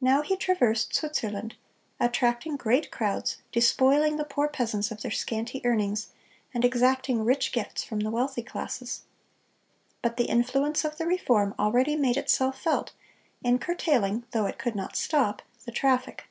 Now 0.00 0.22
he 0.22 0.36
traversed 0.36 0.94
Switzerland, 0.94 1.56
attracting 1.98 2.56
great 2.56 2.92
crowds, 2.92 3.38
despoiling 3.50 4.16
the 4.16 4.22
poor 4.24 4.46
peasants 4.46 4.92
of 4.92 5.02
their 5.02 5.10
scanty 5.10 5.60
earnings, 5.66 6.10
and 6.54 6.64
exacting 6.64 7.24
rich 7.24 7.50
gifts 7.50 7.82
from 7.82 7.98
the 7.98 8.12
wealthy 8.12 8.44
classes. 8.44 9.02
But 10.02 10.16
the 10.18 10.26
influence 10.28 10.84
of 10.84 10.98
the 10.98 11.06
reform 11.08 11.56
already 11.58 11.96
made 11.96 12.16
itself 12.16 12.60
felt 12.60 12.92
in 13.42 13.58
curtailing, 13.58 14.24
though 14.30 14.46
it 14.46 14.56
could 14.56 14.76
not 14.76 14.94
stop, 14.94 15.42
the 15.64 15.72
traffic. 15.72 16.28